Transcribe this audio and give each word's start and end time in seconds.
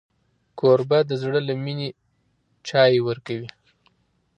کوربه 0.59 0.99
د 1.09 1.11
زړه 1.21 1.39
له 1.47 1.53
مینې 1.63 1.89
چای 2.67 2.95
ورکوي. 3.07 3.49